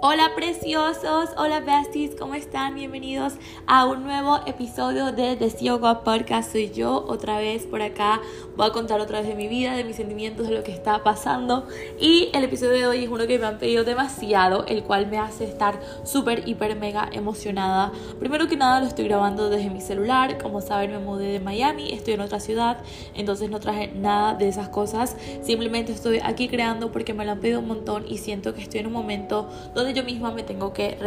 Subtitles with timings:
[0.00, 2.76] Hola preciosos, hola besties, ¿cómo están?
[2.76, 3.32] Bienvenidos
[3.66, 6.52] a un nuevo episodio de The Yoga Podcast.
[6.52, 8.20] Soy yo otra vez por acá.
[8.56, 11.02] Voy a contar otra vez de mi vida, de mis sentimientos, de lo que está
[11.02, 11.66] pasando.
[11.98, 15.18] Y el episodio de hoy es uno que me han pedido demasiado, el cual me
[15.18, 17.90] hace estar súper, hiper, mega emocionada.
[18.20, 20.38] Primero que nada lo estoy grabando desde mi celular.
[20.40, 22.78] Como saben, me mudé de Miami, estoy en otra ciudad,
[23.14, 25.16] entonces no traje nada de esas cosas.
[25.42, 28.78] Simplemente estoy aquí creando porque me lo han pedido un montón y siento que estoy
[28.78, 30.98] en un momento donde yo misma me tengo que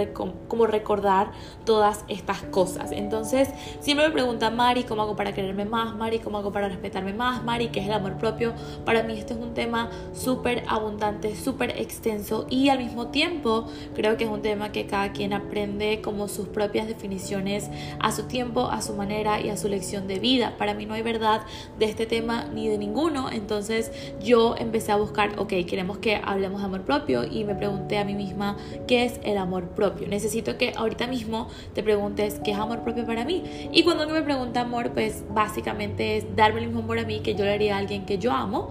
[0.47, 1.31] como recordar
[1.65, 2.91] todas estas cosas.
[2.91, 3.49] Entonces,
[3.79, 5.95] siempre me preguntan, Mari, ¿cómo hago para quererme más?
[5.95, 7.43] Mari, ¿cómo hago para respetarme más?
[7.43, 8.53] Mari, ¿qué es el amor propio?
[8.85, 14.17] Para mí este es un tema súper abundante, súper extenso y al mismo tiempo creo
[14.17, 18.67] que es un tema que cada quien aprende como sus propias definiciones a su tiempo,
[18.67, 20.55] a su manera y a su lección de vida.
[20.57, 21.41] Para mí no hay verdad
[21.79, 23.29] de este tema ni de ninguno.
[23.31, 27.97] Entonces yo empecé a buscar, ok, queremos que hablemos de amor propio y me pregunté
[27.97, 28.57] a mí misma
[28.87, 30.07] qué es el amor propio.
[30.07, 33.43] Necesito que ahorita mismo te preguntes qué es amor propio para mí.
[33.71, 37.19] Y cuando alguien me pregunta amor, pues básicamente es darme el mismo amor a mí
[37.19, 38.69] que yo le haría a alguien que yo amo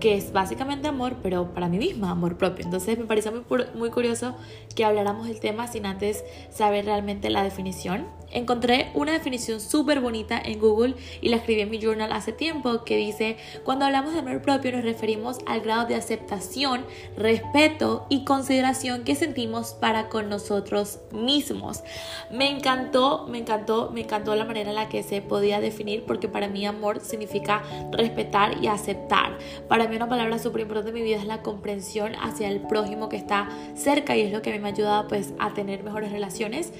[0.00, 2.64] que es básicamente amor, pero para mí misma, amor propio.
[2.64, 3.42] Entonces me parece muy,
[3.74, 4.36] muy curioso
[4.74, 8.06] que habláramos del tema sin antes saber realmente la definición.
[8.30, 12.84] Encontré una definición súper bonita en Google y la escribí en mi journal hace tiempo
[12.84, 16.84] que dice, cuando hablamos de amor propio nos referimos al grado de aceptación,
[17.16, 21.82] respeto y consideración que sentimos para con nosotros mismos.
[22.30, 26.28] Me encantó, me encantó, me encantó la manera en la que se podía definir porque
[26.28, 29.38] para mí amor significa respetar y aceptar.
[29.68, 33.08] Para mí una palabra súper importante en mi vida es la comprensión hacia el prójimo
[33.08, 36.72] que está cerca y es lo que me ha ayudado pues a tener mejores relaciones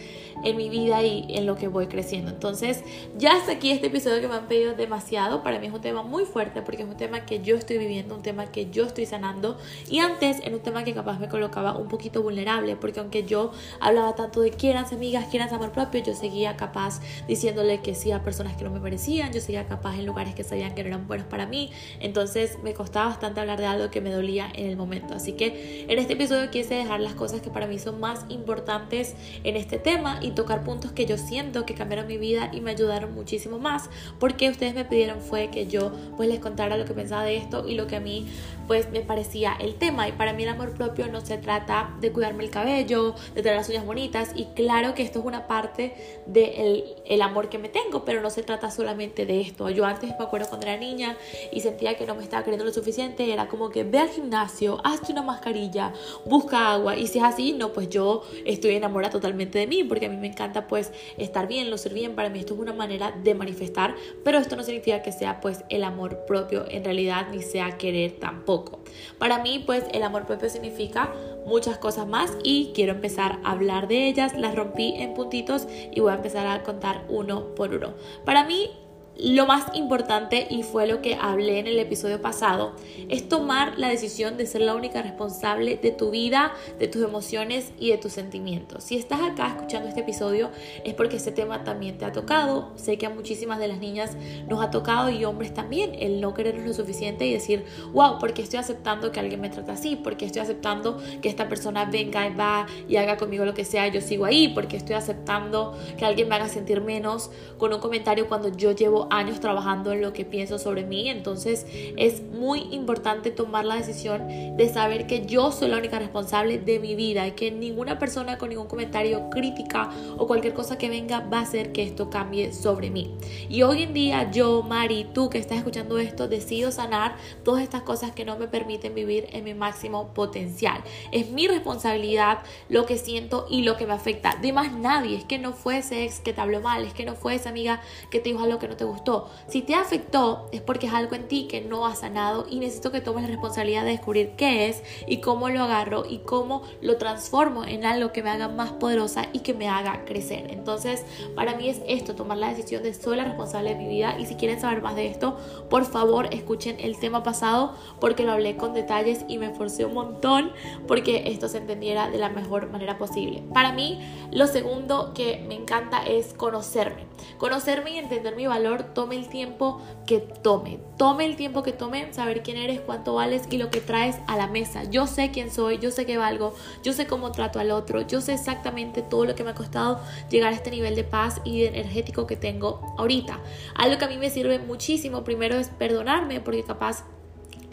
[0.45, 2.31] en mi vida y en lo que voy creciendo.
[2.31, 2.83] Entonces,
[3.17, 5.43] ya hasta aquí este episodio que me han pedido demasiado.
[5.43, 8.15] Para mí es un tema muy fuerte porque es un tema que yo estoy viviendo,
[8.15, 9.59] un tema que yo estoy sanando.
[9.91, 13.53] Y antes era un tema que capaz me colocaba un poquito vulnerable porque aunque yo
[13.81, 18.23] hablaba tanto de quieran amigas, quieran amor propio, yo seguía capaz diciéndole que sí a
[18.23, 21.07] personas que no me merecían, yo seguía capaz en lugares que sabían que no eran
[21.07, 21.71] buenos para mí.
[22.01, 25.15] Entonces me costaba bastante hablar de algo que me dolía en el momento.
[25.15, 29.15] Así que en este episodio quise dejar las cosas que para mí son más importantes
[29.45, 32.71] en este tema y tocar puntos que yo siento que cambiaron mi vida y me
[32.71, 33.91] ayudaron muchísimo más.
[34.19, 37.69] Porque ustedes me pidieron fue que yo pues les contara lo que pensaba de esto
[37.69, 38.27] y lo que a mí
[38.67, 42.13] pues me parecía el tema y para mí el amor propio no se trata de
[42.13, 44.33] cuidarme el cabello, de tener las uñas bonitas.
[44.35, 45.95] Y claro que esto es una parte
[46.27, 49.71] del el amor que me tengo, pero no se trata solamente de esto.
[49.71, 51.17] Yo antes me acuerdo cuando era niña
[51.51, 54.81] y sentía que no me estaba queriendo lo suficiente, era como que ve al gimnasio,
[54.85, 55.95] hazte una mascarilla,
[56.27, 56.97] busca agua.
[56.97, 60.18] Y si es así, no, pues yo estoy enamorada totalmente de mí porque a mí
[60.19, 63.95] me encanta pues estar bien, lucir bien, para mí esto es una manera de manifestar,
[64.25, 68.19] pero esto no significa que sea pues el amor propio en realidad ni sea querer
[68.19, 68.81] tampoco.
[69.19, 71.13] Para mí pues el amor propio significa
[71.47, 76.01] muchas cosas más y quiero empezar a hablar de ellas, las rompí en puntitos y
[76.01, 77.95] voy a empezar a contar uno por uno.
[78.25, 78.71] Para mí
[79.19, 82.75] lo más importante, y fue lo que hablé en el episodio pasado,
[83.09, 87.73] es tomar la decisión de ser la única responsable de tu vida, de tus emociones
[87.79, 88.85] y de tus sentimientos.
[88.85, 90.51] Si estás acá escuchando este episodio
[90.85, 92.71] es porque este tema también te ha tocado.
[92.77, 94.17] Sé que a muchísimas de las niñas
[94.49, 98.43] nos ha tocado y hombres también el no querernos lo suficiente y decir, wow, porque
[98.43, 102.35] estoy aceptando que alguien me trata así, porque estoy aceptando que esta persona venga y
[102.35, 106.29] va y haga conmigo lo que sea, yo sigo ahí, porque estoy aceptando que alguien
[106.29, 110.25] me haga sentir menos con un comentario cuando yo llevo años trabajando en lo que
[110.25, 115.69] pienso sobre mí, entonces es muy importante tomar la decisión de saber que yo soy
[115.69, 120.27] la única responsable de mi vida y que ninguna persona con ningún comentario, crítica o
[120.27, 123.17] cualquier cosa que venga va a hacer que esto cambie sobre mí.
[123.49, 127.83] Y hoy en día yo, Mari, tú que estás escuchando esto, decido sanar todas estas
[127.83, 130.83] cosas que no me permiten vivir en mi máximo potencial.
[131.13, 134.37] Es mi responsabilidad lo que siento y lo que me afecta.
[134.41, 137.05] De más nadie, es que no fue ese ex que te habló mal, es que
[137.05, 137.81] no fue esa amiga
[138.11, 138.98] que te dijo algo que no te gustó
[139.47, 142.91] si te afectó es porque es algo en ti que no ha sanado y necesito
[142.93, 146.97] que tomes la responsabilidad de descubrir qué es y cómo lo agarro y cómo lo
[146.97, 150.51] transformo en algo que me haga más poderosa y que me haga crecer.
[150.51, 151.05] Entonces,
[151.35, 154.27] para mí es esto, tomar la decisión de soy la responsable de mi vida y
[154.27, 155.37] si quieren saber más de esto,
[155.71, 159.95] por favor escuchen el tema pasado porque lo hablé con detalles y me esforcé un
[159.95, 160.53] montón
[160.87, 163.43] porque esto se entendiera de la mejor manera posible.
[163.53, 167.07] Para mí, lo segundo que me encanta es conocerme.
[167.39, 170.79] Conocerme y entender mi valor tome el tiempo que tome.
[170.97, 174.37] Tome el tiempo que tome, saber quién eres, cuánto vales y lo que traes a
[174.37, 174.85] la mesa.
[174.85, 178.21] Yo sé quién soy, yo sé qué valgo, yo sé cómo trato al otro, yo
[178.21, 180.01] sé exactamente todo lo que me ha costado
[180.31, 183.41] llegar a este nivel de paz y de energético que tengo ahorita.
[183.75, 187.05] Algo que a mí me sirve muchísimo primero es perdonarme porque capaz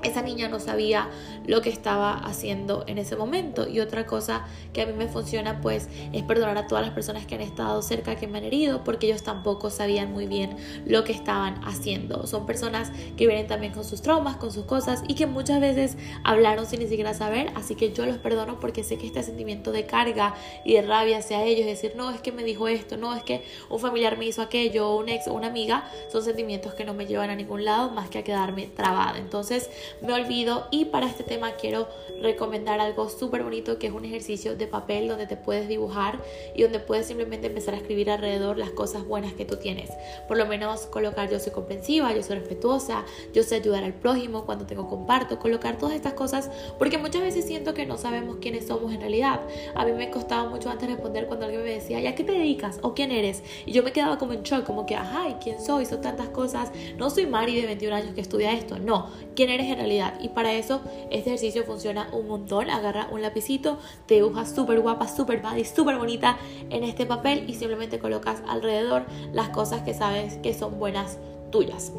[0.05, 1.09] esa niña no sabía
[1.47, 3.67] lo que estaba haciendo en ese momento.
[3.67, 7.25] Y otra cosa que a mí me funciona pues es perdonar a todas las personas
[7.25, 10.55] que han estado cerca, que me han herido, porque ellos tampoco sabían muy bien
[10.85, 12.27] lo que estaban haciendo.
[12.27, 15.97] Son personas que vienen también con sus traumas, con sus cosas y que muchas veces
[16.23, 17.51] hablaron sin ni siquiera saber.
[17.55, 21.19] Así que yo los perdono porque sé que este sentimiento de carga y de rabia
[21.19, 24.25] hacia ellos, decir, no, es que me dijo esto, no, es que un familiar me
[24.25, 27.65] hizo aquello, un ex o una amiga, son sentimientos que no me llevan a ningún
[27.65, 29.17] lado más que a quedarme trabada.
[29.17, 29.69] Entonces,
[30.01, 31.87] me olvido y para este tema quiero
[32.21, 36.19] recomendar algo súper bonito que es un ejercicio de papel donde te puedes dibujar
[36.55, 39.91] y donde puedes simplemente empezar a escribir alrededor las cosas buenas que tú tienes.
[40.27, 44.45] Por lo menos colocar yo soy comprensiva, yo soy respetuosa, yo sé ayudar al prójimo
[44.45, 48.67] cuando tengo comparto, colocar todas estas cosas porque muchas veces siento que no sabemos quiénes
[48.67, 49.41] somos en realidad.
[49.75, 52.33] A mí me costaba mucho antes responder cuando alguien me decía, ¿y a qué te
[52.33, 52.79] dedicas?
[52.81, 53.43] ¿O quién eres?
[53.65, 55.85] Y yo me quedaba como en shock, como que, ajá, ¿y quién soy?
[55.85, 56.71] Son tantas cosas.
[56.97, 59.09] No soy Mari de 21 años que estudia esto, no.
[59.35, 59.84] ¿Quién eres en realidad?
[60.19, 62.69] Y para eso este ejercicio funciona un montón.
[62.69, 63.77] Agarra un lapicito,
[64.07, 66.37] te dibujas súper guapa, súper body, súper bonita
[66.69, 71.19] en este papel y simplemente colocas alrededor las cosas que sabes que son buenas
[71.51, 71.91] tuyas.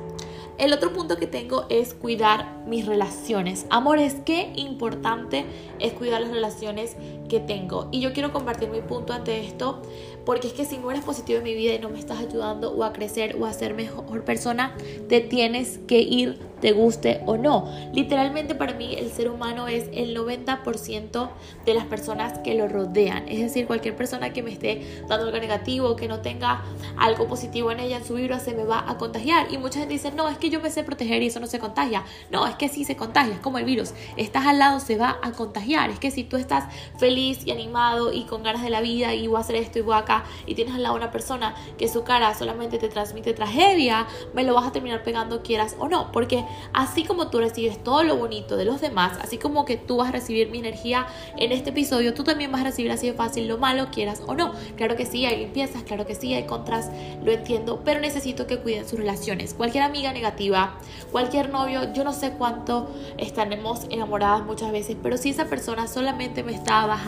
[0.58, 3.66] El otro punto que tengo es cuidar mis relaciones.
[3.68, 5.44] Amores, qué importante
[5.78, 6.96] es cuidar las relaciones
[7.28, 7.88] que tengo.
[7.92, 9.82] Y yo quiero compartir mi punto ante esto,
[10.24, 12.72] porque es que si no eres positivo en mi vida y no me estás ayudando
[12.72, 14.76] o a crecer o a ser mejor persona,
[15.08, 17.70] te tienes que ir te guste o no.
[17.92, 21.28] Literalmente para mí el ser humano es el 90%
[21.64, 23.28] de las personas que lo rodean.
[23.28, 26.64] Es decir, cualquier persona que me esté dando algo negativo, que no tenga
[26.96, 29.52] algo positivo en ella, en su vibra, se me va a contagiar.
[29.52, 31.58] Y mucha gente dice, no, es que yo me sé proteger y eso no se
[31.58, 32.04] contagia.
[32.30, 33.92] No, es que sí se contagia, es como el virus.
[34.16, 35.90] Estás al lado, se va a contagiar.
[35.90, 36.64] Es que si tú estás
[36.98, 39.82] feliz y animado y con ganas de la vida y voy a hacer esto y
[39.82, 44.06] voy acá y tienes al lado una persona que su cara solamente te transmite tragedia,
[44.34, 46.12] me lo vas a terminar pegando quieras o no.
[46.12, 49.96] Porque así como tú recibes todo lo bonito de los demás, así como que tú
[49.96, 51.06] vas a recibir mi energía
[51.38, 54.34] en este episodio, tú también vas a recibir así de fácil lo malo, quieras o
[54.34, 54.52] no.
[54.76, 56.90] Claro que sí, hay limpiezas, claro que sí, hay contras,
[57.24, 59.54] lo entiendo, pero necesito que cuiden sus relaciones.
[59.54, 60.78] Cualquier amiga negativa,
[61.12, 66.42] cualquier novio, yo no sé cuánto estaremos enamoradas muchas veces, pero si esa persona solamente
[66.42, 67.05] me está bajando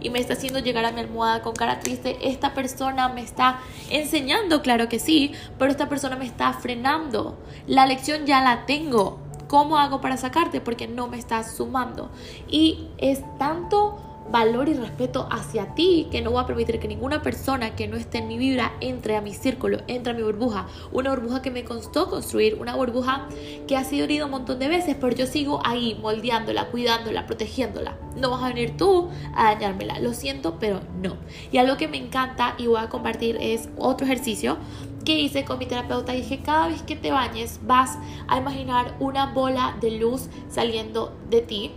[0.00, 3.60] y me está haciendo llegar a mi almohada con cara triste, esta persona me está
[3.90, 7.36] enseñando, claro que sí, pero esta persona me está frenando.
[7.66, 9.18] La lección ya la tengo.
[9.48, 10.60] ¿Cómo hago para sacarte?
[10.60, 12.10] Porque no me estás sumando.
[12.48, 17.22] Y es tanto valor y respeto hacia ti que no voy a permitir que ninguna
[17.22, 20.66] persona que no esté en mi vibra entre a mi círculo, entre a mi burbuja.
[20.92, 23.28] Una burbuja que me costó construir, una burbuja
[23.66, 27.96] que ha sido herida un montón de veces, pero yo sigo ahí moldeándola, cuidándola, protegiéndola.
[28.16, 29.98] No vas a venir tú a dañármela.
[30.00, 31.16] Lo siento, pero no.
[31.52, 34.56] Y algo que me encanta y voy a compartir es otro ejercicio
[35.04, 37.96] que hice con mi terapeuta dije, cada vez que te bañes vas
[38.26, 41.70] a imaginar una bola de luz saliendo de ti.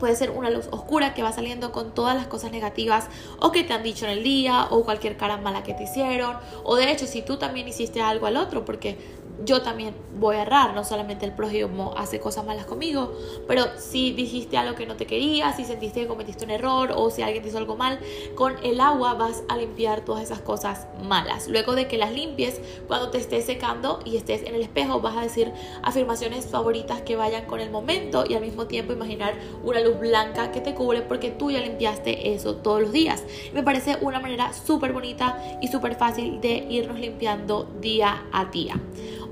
[0.00, 3.06] Puede ser una luz oscura que va saliendo con todas las cosas negativas
[3.38, 6.36] o que te han dicho en el día o cualquier cara mala que te hicieron.
[6.64, 8.96] O de hecho, si tú también hiciste algo al otro, porque
[9.44, 13.12] yo también voy a errar, no solamente el prójimo hace cosas malas conmigo,
[13.48, 17.10] pero si dijiste algo que no te quería, si sentiste que cometiste un error o
[17.10, 17.98] si alguien te hizo algo mal,
[18.34, 21.48] con el agua vas a limpiar todas esas cosas malas.
[21.48, 25.16] Luego de que las limpies, cuando te estés secando y estés en el espejo, vas
[25.16, 29.34] a decir afirmaciones favoritas que vayan con el momento y al mismo tiempo imaginar
[29.64, 33.24] una luz blanca que te cubre porque tú ya limpiaste eso todos los días.
[33.54, 38.80] Me parece una manera súper bonita y súper fácil de irnos limpiando día a día.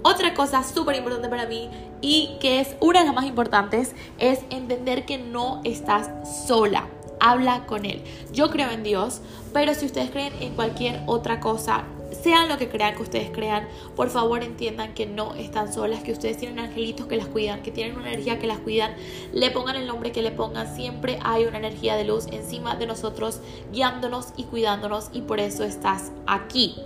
[0.03, 1.69] Otra cosa súper importante para mí
[2.01, 6.11] y que es una de las más importantes es entender que no estás
[6.47, 6.87] sola.
[7.21, 8.03] Habla con Él.
[8.33, 9.21] Yo creo en Dios,
[9.53, 11.85] pero si ustedes creen en cualquier otra cosa,
[12.23, 16.13] sean lo que crean que ustedes crean, por favor entiendan que no están solas, que
[16.13, 18.95] ustedes tienen angelitos que las cuidan, que tienen una energía que las cuidan,
[19.33, 22.87] le pongan el nombre que le pongan, siempre hay una energía de luz encima de
[22.87, 23.41] nosotros,
[23.73, 26.77] guiándonos y cuidándonos y por eso estás aquí.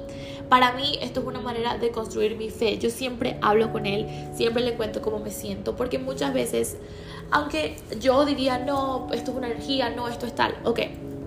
[0.53, 2.77] Para mí esto es una manera de construir mi fe.
[2.77, 6.77] Yo siempre hablo con él, siempre le cuento cómo me siento, porque muchas veces,
[7.31, 10.79] aunque yo diría, no, esto es una energía, no, esto es tal, ok,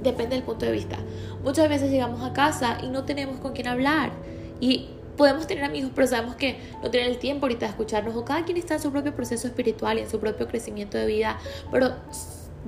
[0.04, 0.98] depende del punto de vista.
[1.44, 4.12] Muchas veces llegamos a casa y no tenemos con quién hablar
[4.60, 8.24] y podemos tener amigos, pero sabemos que no tienen el tiempo ahorita de escucharnos o
[8.26, 11.40] cada quien está en su propio proceso espiritual y en su propio crecimiento de vida,
[11.72, 11.96] pero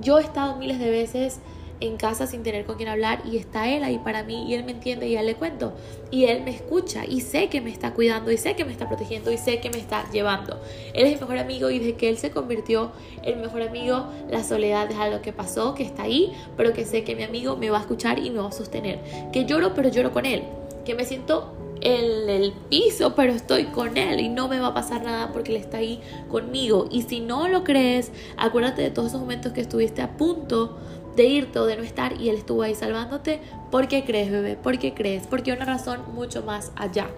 [0.00, 1.38] yo he estado miles de veces
[1.80, 4.64] en casa sin tener con quién hablar y está él ahí para mí y él
[4.64, 5.72] me entiende y ya le cuento
[6.10, 8.88] y él me escucha y sé que me está cuidando y sé que me está
[8.88, 10.60] protegiendo y sé que me está llevando.
[10.94, 12.92] Él es mi mejor amigo y desde que él se convirtió
[13.22, 17.04] en mejor amigo, la soledad es algo que pasó, que está ahí, pero que sé
[17.04, 19.00] que mi amigo me va a escuchar y me va a sostener.
[19.32, 20.42] Que lloro, pero lloro con él.
[20.84, 24.74] Que me siento en el piso, pero estoy con él y no me va a
[24.74, 26.88] pasar nada porque él está ahí conmigo.
[26.90, 30.78] Y si no lo crees, acuérdate de todos esos momentos que estuviste a punto
[31.18, 33.40] de irte o de no estar y él estuvo ahí salvándote.
[33.72, 34.56] ¿Por qué crees, bebé?
[34.56, 35.26] ¿Por qué crees?
[35.26, 37.08] Porque hay una razón mucho más allá.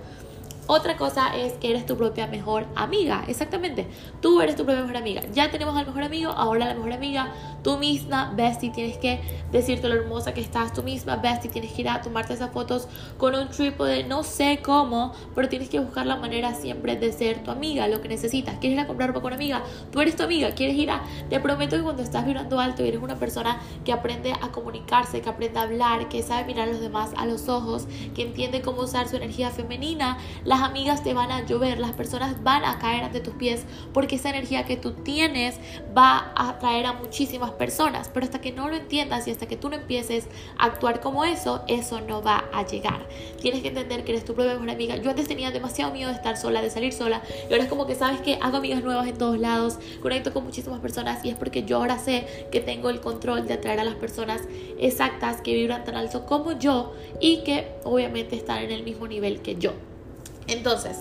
[0.72, 3.24] Otra cosa es que eres tu propia mejor amiga.
[3.26, 3.88] Exactamente.
[4.20, 5.20] Tú eres tu propia mejor amiga.
[5.32, 7.32] Ya tenemos al mejor amigo, ahora la mejor amiga.
[7.64, 10.72] Tú misma, bestie, tienes que decirte lo hermosa que estás.
[10.72, 12.86] Tú misma, bestie, tienes que ir a tomarte esas fotos
[13.18, 14.04] con un trípode.
[14.04, 18.00] No sé cómo, pero tienes que buscar la manera siempre de ser tu amiga, lo
[18.00, 18.54] que necesitas.
[18.60, 19.64] ¿Quieres ir a comprar ropa con una amiga?
[19.90, 20.52] Tú eres tu amiga.
[20.52, 21.02] ¿Quieres ir a.?
[21.28, 25.28] Te prometo que cuando estás vibrando alto eres una persona que aprende a comunicarse, que
[25.28, 28.82] aprende a hablar, que sabe mirar a los demás a los ojos, que entiende cómo
[28.82, 33.04] usar su energía femenina, las amigas te van a llover, las personas van a caer
[33.04, 35.58] ante tus pies porque esa energía que tú tienes
[35.96, 38.10] va a atraer a muchísimas personas.
[38.12, 40.26] Pero hasta que no lo entiendas y hasta que tú no empieces
[40.58, 43.06] a actuar como eso, eso no va a llegar.
[43.40, 44.96] Tienes que entender que eres tu propia mejor amiga.
[44.96, 47.22] Yo antes tenía demasiado miedo de estar sola, de salir sola.
[47.48, 50.44] Y ahora es como que sabes que hago amigas nuevas en todos lados, conecto con
[50.44, 53.84] muchísimas personas y es porque yo ahora sé que tengo el control de atraer a
[53.84, 54.42] las personas
[54.78, 59.40] exactas que vibran tan alto como yo y que obviamente están en el mismo nivel
[59.42, 59.72] que yo.
[60.50, 60.98] Entonces,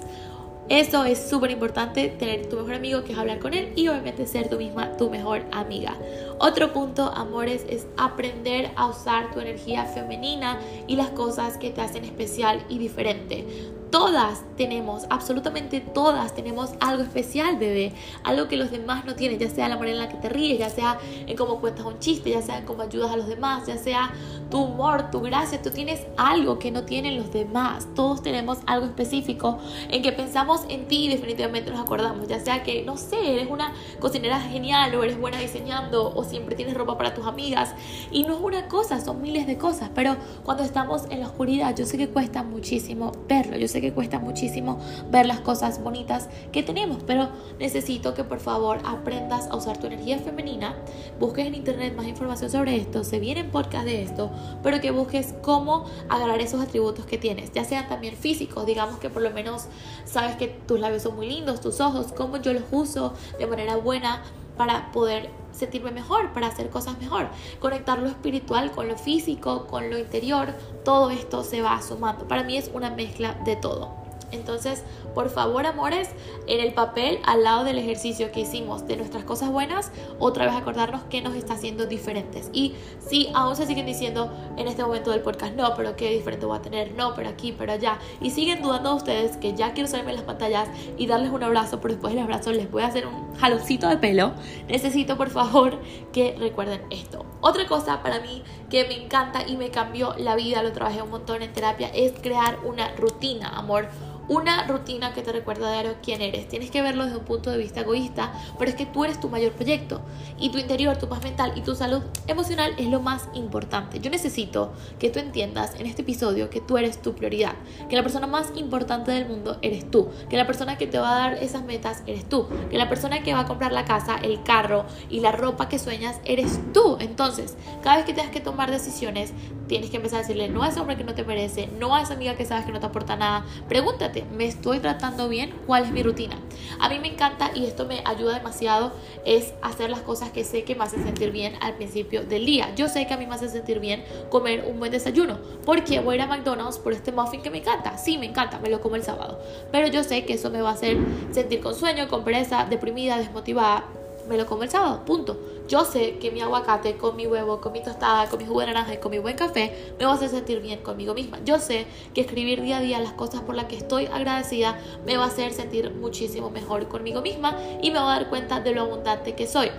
[0.70, 4.27] eso es súper importante, tener tu mejor amigo que es hablar con él y obviamente
[4.27, 5.96] ser tú misma tu mejor amiga.
[6.38, 11.82] Otro punto, amores, es aprender a usar tu energía femenina y las cosas que te
[11.82, 13.48] hacen especial y diferente.
[13.91, 17.93] Todas tenemos, absolutamente todas tenemos algo especial, bebé.
[18.24, 20.60] Algo que los demás no tienen, ya sea la manera en la que te ríes,
[20.60, 23.65] ya sea en cómo cuentas un chiste, ya sea en cómo ayudas a los demás,
[23.65, 24.12] ya sea
[24.51, 25.62] tu humor, tu gracia.
[25.62, 27.88] Tú tienes algo que no tienen los demás.
[27.96, 32.27] Todos tenemos algo específico en que pensamos en ti y definitivamente nos acordamos.
[32.27, 36.55] Ya sea que, no sé, eres una cocinera genial o eres buena diseñando o siempre
[36.55, 37.74] tienes ropa para tus amigas.
[38.12, 39.89] Y no es una cosa, son miles de cosas.
[39.96, 43.58] Pero cuando estamos en la oscuridad, yo sé que cuesta muchísimo verlo.
[43.58, 48.40] Yo sé que cuesta muchísimo ver las cosas bonitas que tenemos, pero necesito que por
[48.40, 50.76] favor aprendas a usar tu energía femenina,
[51.20, 54.32] busques en internet más información sobre esto, se vienen podcast de esto,
[54.64, 59.10] pero que busques cómo agarrar esos atributos que tienes, ya sean también físicos, digamos que
[59.10, 59.66] por lo menos
[60.06, 63.78] sabes que tus labios son muy lindos, tus ojos, cómo yo los uso de manera
[63.78, 64.24] buena
[64.60, 67.30] para poder sentirme mejor, para hacer cosas mejor.
[67.62, 72.28] Conectar lo espiritual con lo físico, con lo interior, todo esto se va sumando.
[72.28, 73.99] Para mí es una mezcla de todo.
[74.32, 74.84] Entonces,
[75.14, 76.10] por favor, amores,
[76.48, 80.56] en el papel, al lado del ejercicio que hicimos de nuestras cosas buenas, otra vez
[80.56, 82.50] acordarnos que nos está haciendo diferentes.
[82.54, 86.46] Y si aún se siguen diciendo en este momento del podcast, no, pero qué diferente
[86.46, 89.90] voy a tener, no, pero aquí, pero allá, y siguen dudando ustedes que ya quiero
[89.90, 93.08] salirme las pantallas y darles un abrazo, pero después del abrazo les voy a hacer
[93.08, 94.34] un jaloncito de pelo,
[94.68, 95.80] necesito por favor
[96.12, 97.26] que recuerden esto.
[97.42, 101.10] Otra cosa para mí que me encanta y me cambió la vida, lo trabajé un
[101.10, 103.88] montón en terapia, es crear una rutina, amor
[104.30, 106.48] una rutina que te recuerda de quién eres.
[106.48, 109.28] Tienes que verlo desde un punto de vista egoísta, pero es que tú eres tu
[109.28, 110.02] mayor proyecto
[110.40, 114.00] y tu interior, tu paz mental y tu salud emocional es lo más importante.
[114.00, 117.56] Yo necesito que tú entiendas en este episodio que tú eres tu prioridad,
[117.90, 121.12] que la persona más importante del mundo eres tú, que la persona que te va
[121.12, 124.18] a dar esas metas eres tú, que la persona que va a comprar la casa,
[124.22, 126.98] el carro y la ropa que sueñas eres tú.
[127.00, 129.34] Entonces, cada vez que tengas que tomar decisiones,
[129.70, 132.02] tienes que empezar a decirle no a ese hombre que no te merece, no a
[132.02, 133.46] esa amiga que sabes que no te aporta nada.
[133.70, 135.54] Pregúntate ¿me estoy tratando bien?
[135.66, 136.36] ¿Cuál es mi rutina?
[136.80, 138.92] A mí me encanta y esto me ayuda demasiado
[139.26, 142.74] es hacer las cosas que sé que me hacen sentir bien al principio del día.
[142.76, 145.38] Yo sé que a mí me hace sentir bien comer un buen desayuno.
[145.66, 147.98] porque voy a ir a McDonald's por este muffin que me encanta?
[147.98, 149.40] Sí, me encanta, me lo como el sábado.
[149.72, 150.98] Pero yo sé que eso me va a hacer
[151.32, 153.99] sentir con sueño, con pereza, deprimida, desmotivada.
[154.30, 155.40] Me lo como el sábado, punto.
[155.68, 158.68] Yo sé que mi aguacate con mi huevo, con mi tostada, con mi jugo de
[158.68, 161.40] naranja y con mi buen café me va a hacer sentir bien conmigo misma.
[161.44, 165.18] Yo sé que escribir día a día las cosas por las que estoy agradecida me
[165.18, 168.72] va a hacer sentir muchísimo mejor conmigo misma y me va a dar cuenta de
[168.76, 169.72] lo abundante que soy.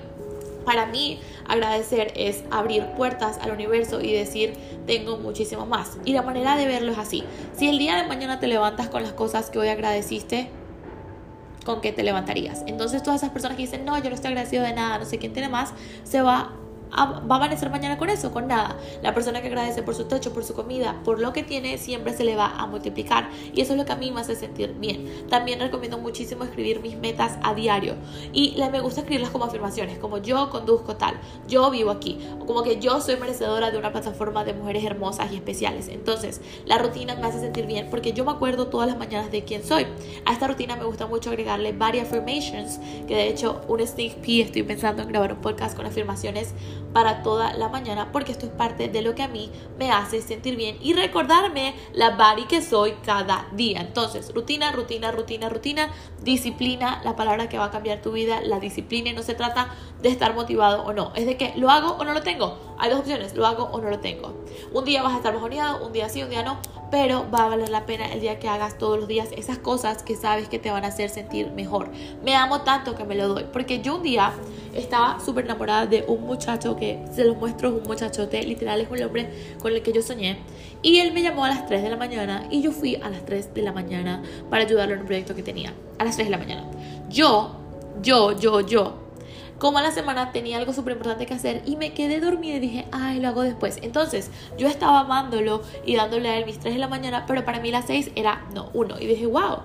[0.64, 4.52] Para mí, agradecer es abrir puertas al universo y decir,
[4.86, 5.96] tengo muchísimo más.
[6.04, 7.22] Y la manera de verlo es así.
[7.56, 10.50] Si el día de mañana te levantas con las cosas que hoy agradeciste,
[11.64, 12.62] con que te levantarías.
[12.66, 15.18] Entonces todas esas personas que dicen, no, yo no estoy agradecido de nada, no sé
[15.18, 15.72] quién tiene más,
[16.04, 16.52] se va
[16.92, 18.76] va a amanecer mañana con eso, con nada.
[19.02, 22.14] La persona que agradece por su techo, por su comida, por lo que tiene, siempre
[22.14, 23.30] se le va a multiplicar.
[23.52, 25.26] Y eso es lo que a mí me hace sentir bien.
[25.28, 27.96] También recomiendo muchísimo escribir mis metas a diario.
[28.32, 31.18] Y me gusta escribirlas como afirmaciones, como yo conduzco tal,
[31.48, 35.36] yo vivo aquí, como que yo soy merecedora de una plataforma de mujeres hermosas y
[35.36, 35.88] especiales.
[35.88, 39.44] Entonces, la rutina me hace sentir bien porque yo me acuerdo todas las mañanas de
[39.44, 39.86] quién soy.
[40.24, 44.46] A esta rutina me gusta mucho agregarle varias affirmations, que de hecho un sneak peek
[44.46, 46.54] estoy pensando en grabar un podcast con afirmaciones
[46.92, 50.22] para toda la mañana porque esto es parte de lo que a mí me hace
[50.22, 53.80] sentir bien y recordarme la body que soy cada día.
[53.80, 55.90] Entonces, rutina, rutina, rutina, rutina,
[56.22, 59.74] disciplina, la palabra que va a cambiar tu vida, la disciplina y no se trata
[60.02, 62.58] de estar motivado o no, es de que lo hago o no lo tengo.
[62.78, 64.34] Hay dos opciones, lo hago o no lo tengo.
[64.72, 66.58] Un día vas a estar bajoneado, un día sí, un día no,
[66.90, 70.02] pero va a valer la pena el día que hagas todos los días esas cosas
[70.02, 71.90] que sabes que te van a hacer sentir mejor.
[72.24, 74.32] Me amo tanto que me lo doy, porque yo un día
[74.74, 78.90] estaba súper enamorada de un muchacho que se los muestro, es un muchachote, literal es
[78.90, 79.30] un hombre
[79.60, 80.38] con el que yo soñé.
[80.82, 83.24] Y él me llamó a las 3 de la mañana y yo fui a las
[83.24, 85.74] 3 de la mañana para ayudarlo en un proyecto que tenía.
[85.98, 86.64] A las 3 de la mañana.
[87.08, 87.56] Yo,
[88.02, 89.09] yo, yo, yo,
[89.60, 92.60] como a la semana tenía algo súper importante que hacer y me quedé dormida y
[92.60, 93.78] dije, ay, lo hago después.
[93.82, 97.60] Entonces yo estaba amándolo y dándole a él mis 3 de la mañana, pero para
[97.60, 98.98] mí las 6 era, no, uno.
[98.98, 99.58] Y dije, wow,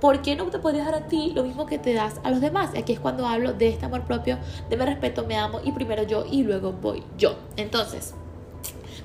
[0.00, 2.40] ¿por qué no te podrías dar a ti lo mismo que te das a los
[2.40, 2.70] demás?
[2.76, 4.36] Aquí es cuando hablo de este amor propio,
[4.68, 7.36] de me respeto, me amo y primero yo y luego voy yo.
[7.56, 8.14] Entonces...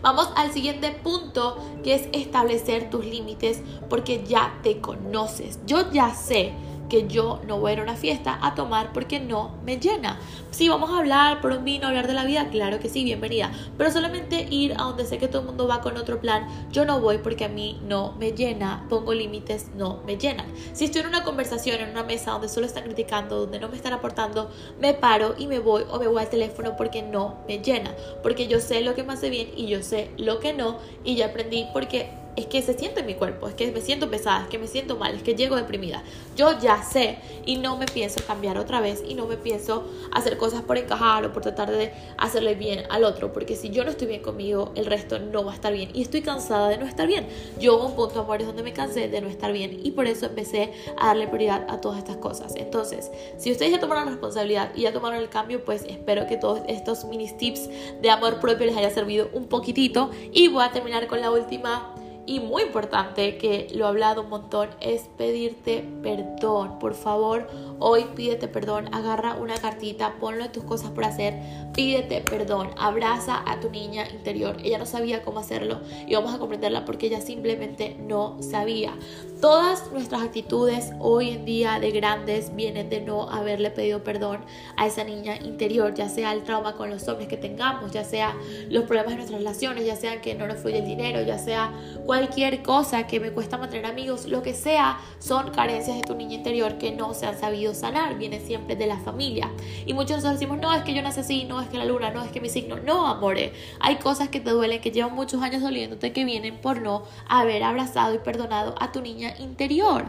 [0.01, 5.59] Vamos al siguiente punto que es establecer tus límites porque ya te conoces.
[5.67, 6.53] Yo ya sé
[6.91, 10.19] que yo no voy a ir a una fiesta a tomar porque no me llena.
[10.49, 13.49] Si vamos a hablar por un vino, hablar de la vida, claro que sí, bienvenida.
[13.77, 16.83] Pero solamente ir a donde sé que todo el mundo va con otro plan, yo
[16.83, 20.47] no voy porque a mí no me llena, pongo límites, no me llenan.
[20.73, 23.77] Si estoy en una conversación, en una mesa donde solo están criticando, donde no me
[23.77, 27.59] están aportando, me paro y me voy o me voy al teléfono porque no me
[27.59, 27.95] llena.
[28.21, 31.15] Porque yo sé lo que me hace bien y yo sé lo que no y
[31.15, 34.43] ya aprendí porque es que se siente en mi cuerpo, es que me siento pesada,
[34.43, 36.03] es que me siento mal, es que llego deprimida.
[36.35, 40.37] Yo ya sé y no me pienso cambiar otra vez y no me pienso hacer
[40.37, 43.91] cosas por encajar o por tratar de hacerle bien al otro, porque si yo no
[43.91, 46.85] estoy bien conmigo, el resto no va a estar bien y estoy cansada de no
[46.85, 47.27] estar bien.
[47.59, 50.25] Yo hubo un punto, amores, donde me cansé de no estar bien y por eso
[50.25, 52.55] empecé a darle prioridad a todas estas cosas.
[52.55, 56.37] Entonces, si ustedes ya tomaron la responsabilidad y ya tomaron el cambio, pues espero que
[56.37, 57.69] todos estos mini tips
[58.01, 61.93] de amor propio les haya servido un poquitito y voy a terminar con la última
[62.25, 66.79] y muy importante que lo he hablado un montón es pedirte perdón.
[66.79, 67.47] Por favor,
[67.79, 71.39] hoy pídete perdón, agarra una cartita, ponlo en tus cosas por hacer,
[71.73, 74.57] pídete perdón, abraza a tu niña interior.
[74.63, 78.93] Ella no sabía cómo hacerlo y vamos a comprenderla porque ella simplemente no sabía.
[79.41, 84.41] Todas nuestras actitudes hoy en día de grandes vienen de no haberle pedido perdón
[84.77, 88.35] a esa niña interior, ya sea el trauma con los hombres que tengamos, ya sea
[88.69, 91.73] los problemas de nuestras relaciones, ya sea que no nos fluye el dinero, ya sea
[92.05, 96.35] cualquier cosa que me cuesta mantener amigos, lo que sea, son carencias de tu niña
[96.35, 99.49] interior que no se han sabido sanar, viene siempre de la familia.
[99.87, 101.85] Y muchos de nosotros decimos, no, es que yo nací así, no, es que la
[101.85, 103.53] luna, no, es que mi signo, no, amore.
[103.79, 107.63] Hay cosas que te duelen, que llevan muchos años doliéndote, que vienen por no haber
[107.63, 110.05] abrazado y perdonado a tu niña interior.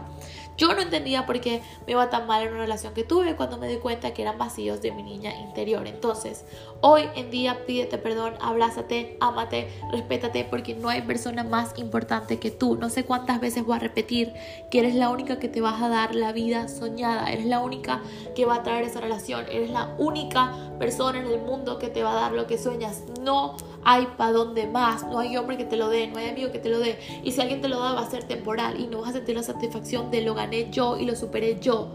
[0.57, 3.57] Yo no entendía por qué me iba tan mal en una relación que tuve cuando
[3.57, 5.87] me di cuenta que eran vacíos de mi niña interior.
[5.87, 6.45] Entonces,
[6.81, 12.51] hoy en día pídete perdón, abrázate, ámate, respétate, porque no hay persona más importante que
[12.51, 12.75] tú.
[12.75, 14.33] No sé cuántas veces voy a repetir
[14.69, 18.01] que eres la única que te vas a dar la vida soñada, eres la única
[18.35, 22.03] que va a traer esa relación, eres la única persona en el mundo que te
[22.03, 23.03] va a dar lo que sueñas.
[23.21, 26.51] No hay para dónde más, no hay hombre que te lo dé, no hay amigo
[26.51, 26.99] que te lo dé.
[27.23, 29.35] Y si alguien te lo da va a ser temporal y no vas a sentir
[29.35, 31.89] la satisfacción de lo gané yo y lo superé yo.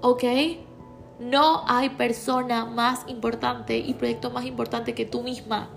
[0.00, 0.24] ¿Ok?
[1.18, 5.70] No hay persona más importante y proyecto más importante que tú misma.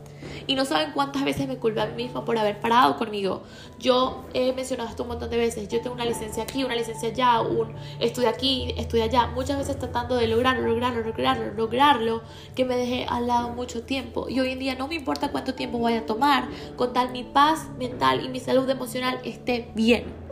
[0.48, 3.44] Y no saben cuántas veces me culpé a mí misma por haber parado conmigo.
[3.80, 5.70] Yo he mencionado esto un montón de veces.
[5.70, 9.28] Yo tengo una licencia aquí, una licencia allá, un estudio aquí, estudio allá.
[9.28, 12.22] Muchas veces tratando de lograrlo, lograrlo, lograrlo, lograrlo,
[12.56, 14.28] que me dejé al lado mucho tiempo.
[14.28, 17.24] Y hoy en día no me importa cuánto tiempo vaya a tomar, con tal mi
[17.24, 20.29] paz mental y mi salud emocional esté bien.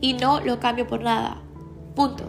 [0.00, 1.42] Y no lo cambio por nada.
[1.94, 2.24] Punto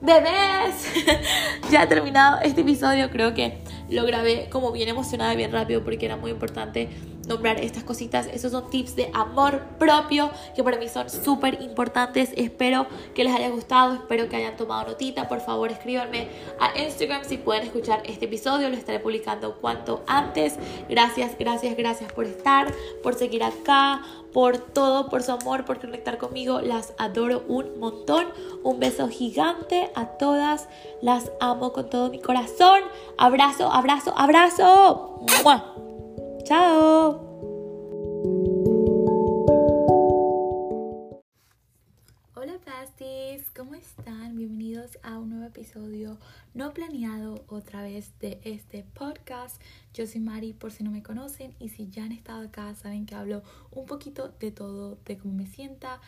[0.00, 0.92] bebés.
[1.70, 3.10] ya ha terminado este episodio.
[3.10, 3.58] Creo que
[3.90, 6.88] lo grabé como bien emocionada, bien rápido, porque era muy importante
[7.26, 8.26] nombrar estas cositas.
[8.26, 12.30] Esos son tips de amor propio que para mí son súper importantes.
[12.36, 15.28] Espero que les haya gustado, espero que hayan tomado notita.
[15.28, 18.68] Por favor, escríbanme a Instagram si pueden escuchar este episodio.
[18.70, 20.56] Lo estaré publicando cuanto antes.
[20.88, 26.18] Gracias, gracias, gracias por estar, por seguir acá, por todo, por su amor, por conectar
[26.18, 26.60] conmigo.
[26.60, 28.26] Las adoro un montón.
[28.62, 30.68] Un beso gigante a todas.
[31.02, 32.80] Las amo con todo mi corazón.
[33.16, 35.20] Abrazo, abrazo, abrazo.
[36.44, 37.27] Chao.
[45.48, 46.18] Episodio
[46.54, 49.60] no planeado otra vez de este podcast.
[49.94, 53.06] Yo soy Mari por si no me conocen y si ya han estado acá saben
[53.06, 56.00] que hablo un poquito de todo, de cómo me sienta,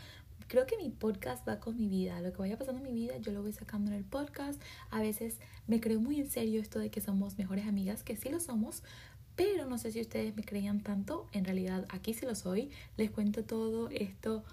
[0.46, 2.20] creo que mi podcast va con mi vida.
[2.20, 4.60] Lo que vaya pasando en mi vida, yo lo voy sacando en el podcast.
[4.90, 8.28] A veces me creo muy en serio esto de que somos mejores amigas, que sí
[8.28, 8.82] lo somos,
[9.36, 11.26] pero no sé si ustedes me creían tanto.
[11.32, 12.70] En realidad, aquí sí lo soy.
[12.96, 14.44] Les cuento todo esto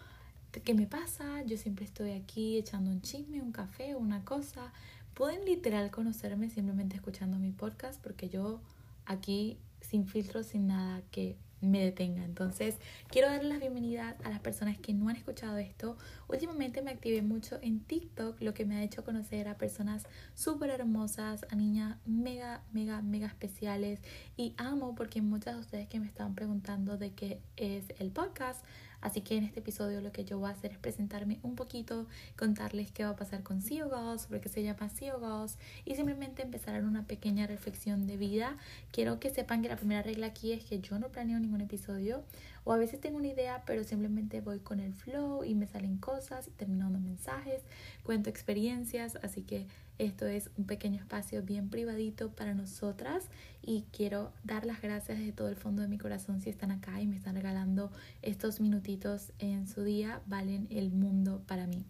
[0.63, 1.43] que me pasa.
[1.43, 4.74] Yo siempre estoy aquí echando un chisme, un café, una cosa.
[5.13, 8.62] Pueden literal conocerme simplemente escuchando mi podcast porque yo
[9.06, 12.24] aquí sin filtro, sin nada que me detenga.
[12.24, 12.76] Entonces,
[13.10, 15.98] quiero darles la bienvenida a las personas que no han escuchado esto.
[16.28, 20.70] Últimamente me activé mucho en TikTok, lo que me ha hecho conocer a personas súper
[20.70, 24.00] hermosas, a niñas mega, mega, mega especiales.
[24.36, 28.63] Y amo porque muchas de ustedes que me estaban preguntando de qué es el podcast,
[29.01, 32.07] Así que en este episodio lo que yo voy a hacer es presentarme un poquito,
[32.36, 36.83] contarles qué va a pasar con Goals, por qué se llama Goals y simplemente empezar
[36.83, 38.57] una pequeña reflexión de vida.
[38.91, 42.23] Quiero que sepan que la primera regla aquí es que yo no planeo ningún episodio
[42.67, 45.97] o a veces tengo una idea pero simplemente voy con el flow y me salen
[45.97, 47.62] cosas y termino dando mensajes,
[48.03, 53.30] cuento experiencias, así que esto es un pequeño espacio bien privadito para nosotras
[53.62, 56.99] y quiero dar las gracias desde todo el fondo de mi corazón si están acá
[57.01, 57.89] y me están regalando
[58.21, 61.86] estos minutitos en su día, valen el mundo para mí.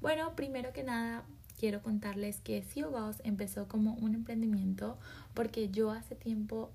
[0.00, 1.24] Bueno, primero que nada,
[1.58, 4.96] quiero contarles que CEO Boss empezó como un emprendimiento
[5.34, 6.70] porque yo hace tiempo,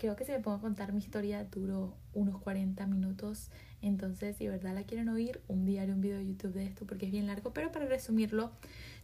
[0.00, 3.50] creo que si me pongo a contar mi historia, duró unos 40 minutos.
[3.82, 6.86] Entonces, si de verdad la quieren oír, un haré un video de YouTube de esto
[6.86, 8.50] porque es bien largo, pero para resumirlo,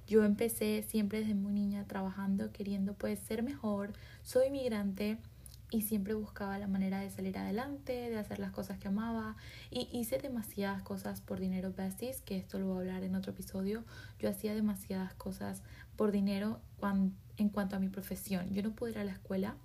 [0.06, 3.92] yo empecé siempre desde muy niña trabajando, queriendo pues ser mejor.
[4.22, 5.18] Soy migrante
[5.70, 9.36] y siempre buscaba la manera de salir adelante, de hacer las cosas que amaba
[9.70, 13.32] y hice demasiadas cosas por dinero besties, que esto lo voy a hablar en otro
[13.32, 13.84] episodio.
[14.18, 15.62] Yo hacía demasiadas cosas
[15.94, 16.58] por dinero
[17.36, 18.50] en cuanto a mi profesión.
[18.54, 19.56] Yo no pude ir a la escuela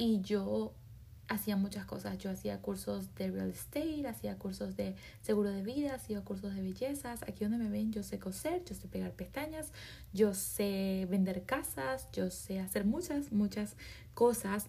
[0.00, 0.72] y yo
[1.28, 2.16] hacía muchas cosas.
[2.16, 6.62] Yo hacía cursos de real estate, hacía cursos de seguro de vida, hacía cursos de
[6.62, 7.22] bellezas.
[7.24, 9.72] Aquí donde me ven, yo sé coser, yo sé pegar pestañas,
[10.14, 13.76] yo sé vender casas, yo sé hacer muchas, muchas
[14.14, 14.68] cosas.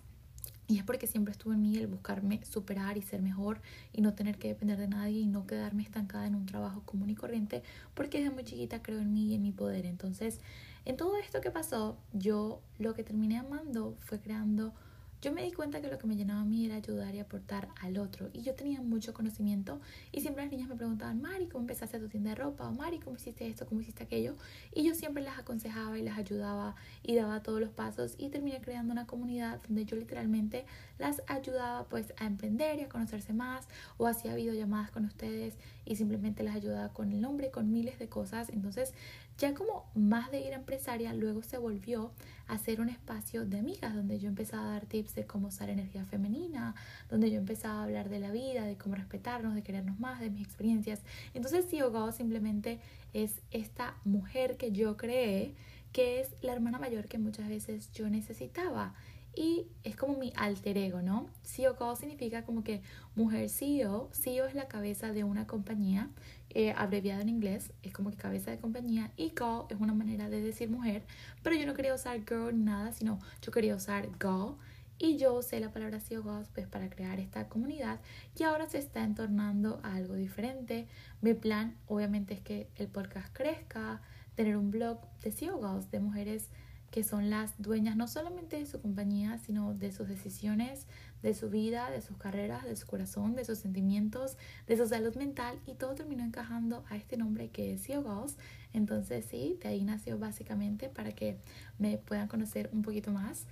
[0.68, 3.62] Y es porque siempre estuve en mí el buscarme superar y ser mejor
[3.94, 7.10] y no tener que depender de nadie y no quedarme estancada en un trabajo común
[7.10, 7.64] y corriente
[7.94, 9.86] porque desde muy chiquita creo en mí y en mi poder.
[9.86, 10.42] Entonces,
[10.84, 14.74] en todo esto que pasó, yo lo que terminé amando fue creando
[15.22, 17.68] yo me di cuenta que lo que me llenaba a mí era ayudar y aportar
[17.80, 18.30] al otro.
[18.34, 19.80] Y yo tenía mucho conocimiento
[20.12, 22.68] y siempre las niñas me preguntaban, Mari, ¿cómo empezaste tu tienda de ropa?
[22.68, 23.68] O Mari, ¿cómo hiciste esto?
[23.68, 24.36] ¿Cómo hiciste aquello?
[24.74, 28.62] Y yo siempre las aconsejaba y las ayudaba y daba todos los pasos y terminé
[28.62, 30.66] creando una comunidad donde yo literalmente
[30.98, 35.56] las ayudaba pues a emprender y a conocerse más o hacía videollamadas con ustedes
[35.86, 38.50] y simplemente las ayudaba con el nombre, con miles de cosas.
[38.50, 38.94] Entonces
[39.38, 42.12] ya como más de ir a empresaria, luego se volvió
[42.48, 45.70] a ser un espacio de amigas donde yo empezaba a dar tips de cómo usar
[45.70, 46.76] energía femenina,
[47.10, 50.30] donde yo empezaba a hablar de la vida, de cómo respetarnos, de querernos más, de
[50.30, 51.02] mis experiencias.
[51.34, 52.80] Entonces, Gao simplemente
[53.14, 55.56] es esta mujer que yo creé,
[55.92, 58.94] que es la hermana mayor que muchas veces yo necesitaba
[59.36, 61.30] y es como mi alter ego, ¿no?
[61.44, 62.82] CEO Call significa como que
[63.16, 64.10] mujer CEO.
[64.14, 66.10] CEO es la cabeza de una compañía,
[66.50, 69.12] eh, abreviado en inglés, es como que cabeza de compañía.
[69.16, 71.04] Y Call es una manera de decir mujer,
[71.44, 74.58] pero yo no quería usar girl nada, sino yo quería usar go.
[74.98, 78.00] Y yo usé la palabra CEO Girls pues para crear esta comunidad
[78.38, 80.88] y ahora se está entornando a algo diferente.
[81.22, 84.02] Mi plan obviamente es que el podcast crezca,
[84.36, 86.52] tener un blog de CEO Girls, de mujeres
[86.92, 90.88] que son las dueñas no solamente de su compañía, sino de sus decisiones,
[91.24, 95.16] de su vida, de sus carreras, de su corazón, de sus sentimientos, de su salud
[95.16, 98.26] mental y todo terminó encajando a este nombre que es CEO
[98.74, 101.38] Entonces sí, de ahí nació básicamente para que
[101.80, 103.46] me puedan conocer un poquito más.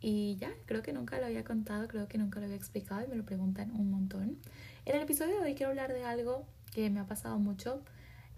[0.00, 3.06] Y ya, creo que nunca lo había contado, creo que nunca lo había explicado y
[3.06, 4.38] me lo preguntan un montón.
[4.84, 7.84] En el episodio de hoy quiero hablar de algo que me ha pasado mucho.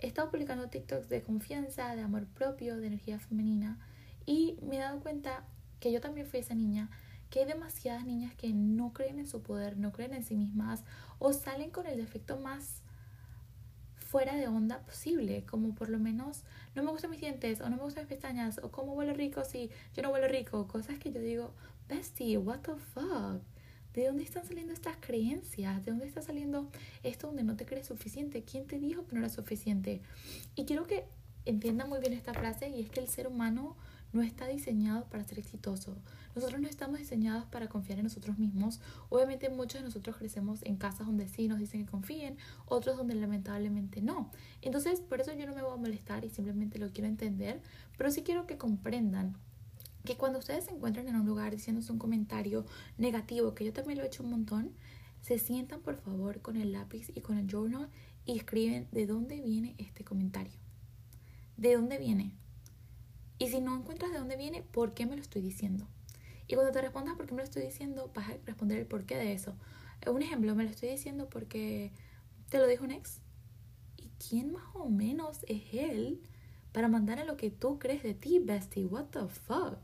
[0.00, 3.78] He estado publicando TikToks de confianza, de amor propio, de energía femenina
[4.26, 5.44] y me he dado cuenta
[5.80, 6.90] que yo también fui esa niña,
[7.30, 10.84] que hay demasiadas niñas que no creen en su poder, no creen en sí mismas
[11.18, 12.82] o salen con el defecto más
[13.96, 16.44] fuera de onda posible, como por lo menos
[16.76, 19.44] no me gustan mis dientes o no me gustan mis pestañas o cómo huele rico
[19.44, 21.52] si yo no huelo rico, cosas que yo digo,
[21.88, 23.42] bestie, what the fuck.
[23.92, 25.84] ¿De dónde están saliendo estas creencias?
[25.84, 26.68] ¿De dónde está saliendo
[27.02, 28.42] esto donde no te crees suficiente?
[28.42, 30.00] ¿Quién te dijo que no era suficiente?
[30.56, 31.04] Y quiero que
[31.44, 33.76] entiendan muy bien esta frase y es que el ser humano
[34.14, 35.96] no está diseñado para ser exitoso.
[36.34, 38.80] Nosotros no estamos diseñados para confiar en nosotros mismos.
[39.08, 43.14] Obviamente muchos de nosotros crecemos en casas donde sí nos dicen que confíen, otros donde
[43.14, 44.30] lamentablemente no.
[44.62, 47.60] Entonces, por eso yo no me voy a molestar y simplemente lo quiero entender,
[47.98, 49.36] pero sí quiero que comprendan
[50.04, 52.66] que cuando ustedes se encuentran en un lugar diciéndose un comentario
[52.98, 54.72] negativo, que yo también lo he hecho un montón,
[55.22, 57.88] se sientan por favor con el lápiz y con el journal
[58.26, 60.52] y escriben de dónde viene este comentario.
[61.56, 62.34] ¿De dónde viene?
[63.38, 65.86] Y si no encuentras de dónde viene, ¿por qué me lo estoy diciendo?
[66.46, 69.16] Y cuando te respondas por qué me lo estoy diciendo, vas a responder el porqué
[69.16, 69.54] de eso.
[70.06, 71.92] Un ejemplo, me lo estoy diciendo porque
[72.50, 73.20] te lo dijo un ex.
[73.96, 76.20] ¿Y quién más o menos es él
[76.72, 78.84] para mandar a lo que tú crees de ti, bestie?
[78.84, 79.78] What the fuck?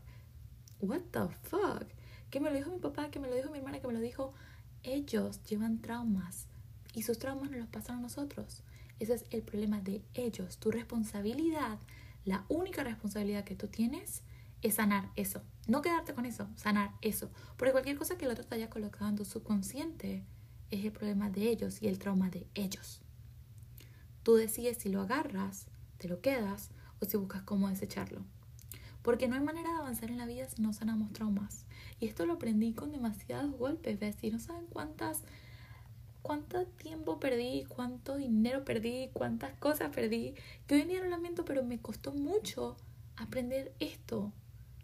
[0.81, 1.87] What the fuck?
[2.31, 4.01] Que me lo dijo mi papá, que me lo dijo mi hermana, que me lo
[4.01, 4.35] dijo.
[4.83, 6.47] Ellos llevan traumas
[6.95, 8.63] y sus traumas nos los pasan a nosotros.
[8.99, 10.59] Ese es el problema de ellos.
[10.59, 11.79] Tu responsabilidad,
[12.25, 14.23] la única responsabilidad que tú tienes
[14.63, 15.43] es sanar eso.
[15.67, 17.31] No quedarte con eso, sanar eso.
[17.57, 20.25] Porque cualquier cosa que el otro te haya colocado en tu subconsciente
[20.71, 23.01] es el problema de ellos y el trauma de ellos.
[24.23, 25.67] Tú decides si lo agarras,
[25.99, 28.25] te lo quedas o si buscas cómo desecharlo.
[29.03, 31.65] Porque no hay manera de avanzar en la vida si no sanamos traumas.
[32.01, 34.17] Y esto lo aprendí con demasiados golpes, ¿ves?
[34.23, 35.23] Y no saben cuántas,
[36.23, 40.35] cuánto tiempo perdí, cuánto dinero perdí, cuántas cosas perdí.
[40.67, 42.77] Que hoy en día no lamento, pero me costó mucho
[43.17, 44.33] aprender esto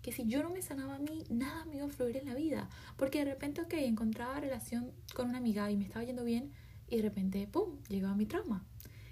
[0.07, 2.35] que si yo no me sanaba a mí, nada me iba a fluir en la
[2.37, 2.69] vida.
[2.97, 6.53] Porque de repente, ok, encontraba relación con una amiga y me estaba yendo bien
[6.89, 8.65] y de repente, ¡pum!, llegaba mi trauma.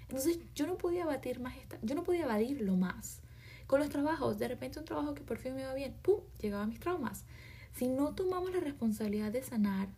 [0.03, 3.19] Entonces yo no podía batir más esta, yo no podía evadirlo más.
[3.67, 6.65] Con los trabajos, de repente un trabajo que por fin me iba bien, ¡pum!, llegaba
[6.65, 7.25] mis traumas.
[7.73, 9.89] Si no tomamos la responsabilidad de sanar,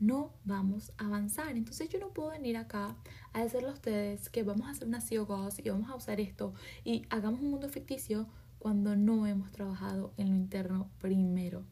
[0.00, 1.56] no vamos a avanzar.
[1.56, 2.96] Entonces yo no puedo venir acá
[3.32, 5.26] a decirle a ustedes que vamos a hacer una CEO
[5.62, 8.26] y vamos a usar esto y hagamos un mundo ficticio
[8.58, 11.64] cuando no hemos trabajado en lo interno primero.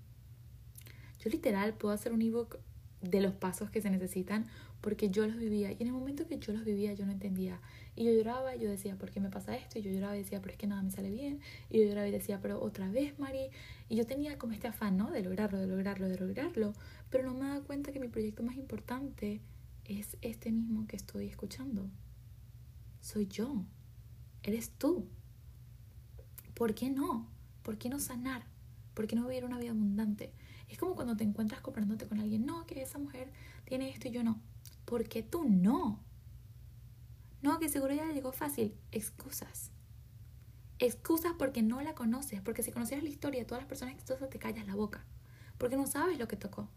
[1.20, 2.58] Yo literal puedo hacer un ebook
[3.00, 4.46] de los pasos que se necesitan
[4.80, 7.60] porque yo los vivía y en el momento que yo los vivía yo no entendía
[7.96, 9.78] y yo lloraba y yo decía ¿por qué me pasa esto?
[9.78, 12.06] y yo lloraba y decía pero es que nada me sale bien y yo lloraba
[12.06, 13.50] y decía pero otra vez Mari
[13.88, 15.10] y yo tenía como este afán ¿no?
[15.10, 16.72] de lograrlo, de lograrlo, de lograrlo
[17.10, 19.40] pero no me daba cuenta que mi proyecto más importante
[19.84, 21.88] es este mismo que estoy escuchando
[23.00, 23.64] soy yo
[24.42, 25.08] eres tú
[26.56, 27.28] ¿Por qué no?
[27.62, 28.46] ¿Por qué no sanar?
[28.94, 30.32] ¿Por qué no vivir una vida abundante?
[30.70, 33.30] Es como cuando te encuentras comprándote con alguien, no, que esa mujer
[33.66, 34.40] tiene esto y yo no.
[34.86, 36.00] ¿Por qué tú no?
[37.46, 38.74] No, que seguro ya le llegó fácil.
[38.90, 39.70] Excusas.
[40.80, 44.28] Excusas porque no la conoces, porque si conocieras la historia de todas las personas exitosas
[44.28, 45.04] te callas la boca.
[45.56, 46.68] Porque no sabes lo que tocó.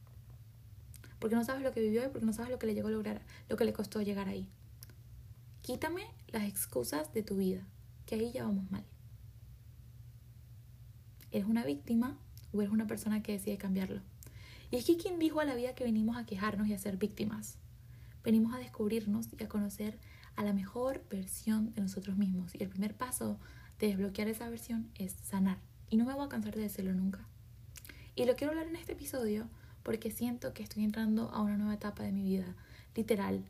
[1.18, 3.24] Porque no sabes lo que vivió y porque no sabes lo que le llegó lograr,
[3.50, 4.48] lo que le costó llegar ahí.
[5.64, 7.66] Quítame las excusas de tu vida,
[8.06, 8.86] que ahí ya vamos mal.
[11.32, 12.16] ¿Eres una víctima
[12.54, 14.02] o eres una persona que decide cambiarlo?
[14.70, 16.98] Y es que quien dijo a la vida que venimos a quejarnos y a ser
[16.98, 17.58] víctimas.
[18.24, 19.98] Venimos a descubrirnos y a conocer
[20.40, 22.56] a la mejor versión de nosotros mismos.
[22.56, 23.38] Y el primer paso
[23.78, 25.58] de desbloquear esa versión es sanar.
[25.90, 27.28] Y no me voy a cansar de decirlo nunca.
[28.16, 29.50] Y lo quiero hablar en este episodio
[29.84, 32.56] porque siento que estoy entrando a una nueva etapa de mi vida.
[32.96, 33.44] Literal.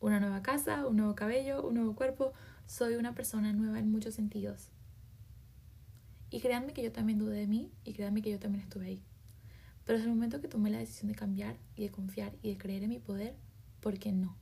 [0.00, 2.32] Una nueva casa, un nuevo cabello, un nuevo cuerpo.
[2.66, 4.70] Soy una persona nueva en muchos sentidos.
[6.28, 9.02] Y créanme que yo también dudé de mí y créanme que yo también estuve ahí.
[9.84, 12.58] Pero desde el momento que tomé la decisión de cambiar y de confiar y de
[12.58, 13.36] creer en mi poder,
[13.80, 14.36] ¿por qué no?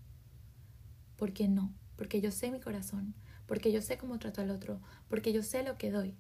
[1.19, 1.75] ¿Por qué no?
[2.01, 3.13] Porque yo sé mi corazón,
[3.45, 6.15] porque yo sé cómo trato al otro, porque yo sé lo que doy.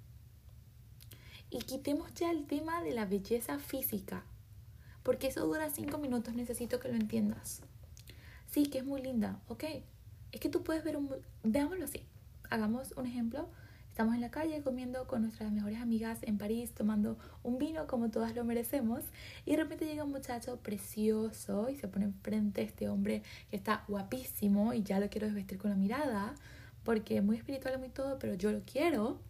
[1.49, 4.23] Y quitemos ya el tema de la belleza física,
[5.03, 7.62] porque eso dura cinco minutos, necesito que lo entiendas.
[8.51, 9.64] Sí, que es muy linda, ok.
[10.33, 11.09] Es que tú puedes ver un...
[11.43, 12.05] Veámoslo así.
[12.51, 13.49] Hagamos un ejemplo
[14.01, 18.11] Estamos en la calle comiendo con nuestras mejores amigas en París, tomando un vino como
[18.11, 19.03] todas lo merecemos.
[19.45, 23.57] Y de repente llega un muchacho precioso y se pone enfrente a este hombre que
[23.57, 26.35] está guapísimo y ya lo quiero desvestir con la mirada
[26.83, 29.21] porque es muy espiritual muy todo, pero yo lo quiero.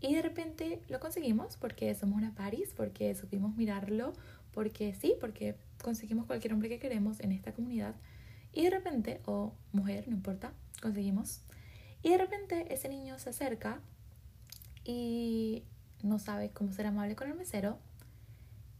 [0.00, 4.12] Y de repente lo conseguimos porque somos una París, porque supimos mirarlo,
[4.52, 7.96] porque sí, porque conseguimos cualquier hombre que queremos en esta comunidad.
[8.52, 11.42] Y de repente, o mujer, no importa, conseguimos
[12.02, 13.80] y de repente ese niño se acerca
[14.84, 15.64] y
[16.02, 17.78] no sabe cómo ser amable con el mesero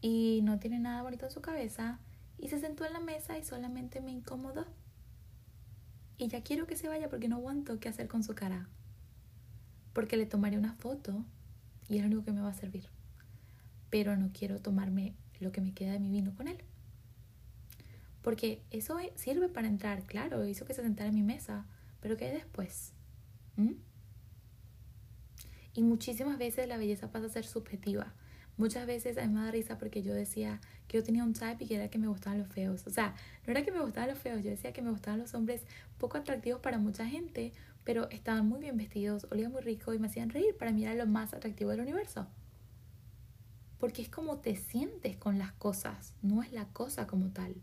[0.01, 1.99] y no tiene nada bonito en su cabeza
[2.37, 4.65] y se sentó en la mesa y solamente me incomodó.
[6.17, 8.67] Y ya quiero que se vaya porque no aguanto qué hacer con su cara.
[9.93, 11.23] Porque le tomaré una foto
[11.87, 12.89] y es lo único que me va a servir.
[13.89, 16.57] Pero no quiero tomarme lo que me queda de mi vino con él.
[18.21, 21.65] Porque eso sirve para entrar, claro, hizo que se sentara en mi mesa,
[22.01, 22.93] pero ¿qué hay después?
[23.55, 23.73] ¿Mm?
[25.75, 28.13] Y muchísimas veces la belleza pasa a ser subjetiva.
[28.57, 31.63] Muchas veces a mí me da risa porque yo decía que yo tenía un type
[31.63, 32.85] y que era que me gustaban los feos.
[32.85, 33.15] O sea,
[33.47, 35.65] no era que me gustaban los feos, yo decía que me gustaban los hombres
[35.97, 37.51] poco atractivos para mucha gente,
[37.83, 40.55] pero estaban muy bien vestidos, olían muy rico y me hacían reír.
[40.55, 42.27] Para mí era lo más atractivo del universo.
[43.79, 47.55] Porque es como te sientes con las cosas, no es la cosa como tal.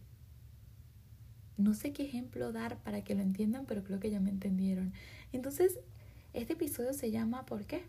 [1.60, 4.92] No sé qué ejemplo dar para que lo entiendan, pero creo que ya me entendieron.
[5.32, 5.78] Entonces,
[6.32, 7.84] este episodio se llama ¿Por qué?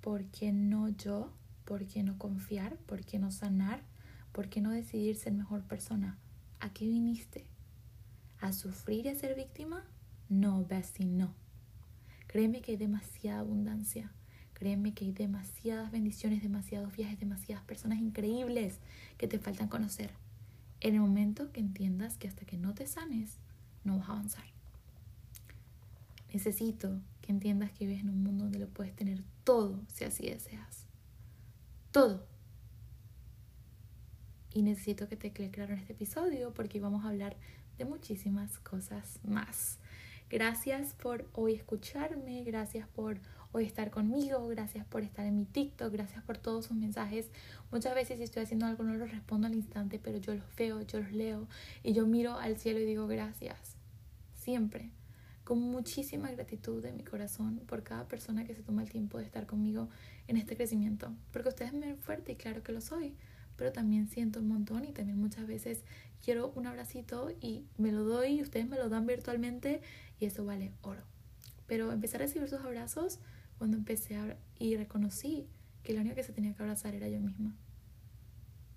[0.00, 1.32] ¿Por qué no yo?
[1.64, 2.76] ¿Por qué no confiar?
[2.76, 3.82] ¿Por qué no sanar?
[4.32, 6.18] ¿Por qué no decidir ser mejor persona?
[6.60, 7.44] ¿A qué viniste?
[8.40, 9.84] ¿A sufrir y a ser víctima?
[10.28, 11.34] No, Bessie, no.
[12.26, 14.12] Créeme que hay demasiada abundancia.
[14.54, 18.78] Créeme que hay demasiadas bendiciones, demasiados viajes, demasiadas personas increíbles
[19.16, 20.10] que te faltan conocer.
[20.80, 23.38] En el momento que entiendas que hasta que no te sanes,
[23.84, 24.44] no vas a avanzar.
[26.32, 30.28] Necesito que entiendas que vives en un mundo donde lo puedes tener todo si así
[30.28, 30.86] deseas.
[31.90, 32.26] Todo.
[34.52, 37.36] Y necesito que te quede claro en este episodio porque vamos a hablar
[37.76, 39.78] de muchísimas cosas más.
[40.30, 43.18] Gracias por hoy escucharme, gracias por
[43.52, 47.30] hoy estar conmigo, gracias por estar en mi TikTok, gracias por todos sus mensajes.
[47.70, 50.82] Muchas veces si estoy haciendo algo no los respondo al instante, pero yo los veo,
[50.82, 51.48] yo los leo
[51.82, 53.76] y yo miro al cielo y digo gracias.
[54.34, 54.90] Siempre
[55.48, 59.24] con muchísima gratitud de mi corazón por cada persona que se toma el tiempo de
[59.24, 59.88] estar conmigo
[60.26, 61.10] en este crecimiento.
[61.32, 63.16] Porque ustedes me ven fuerte y claro que lo soy,
[63.56, 65.84] pero también siento un montón y también muchas veces
[66.22, 69.80] quiero un abracito y me lo doy y ustedes me lo dan virtualmente
[70.20, 71.00] y eso vale oro.
[71.66, 73.18] Pero empecé a recibir sus abrazos
[73.58, 75.46] cuando empecé a, y reconocí
[75.82, 77.54] que la única que se tenía que abrazar era yo misma.